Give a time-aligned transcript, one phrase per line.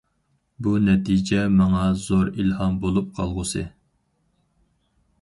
[0.67, 3.67] بۇ نەتىجە ماڭا زور ئىلھام بولۇپ قالغۇسى.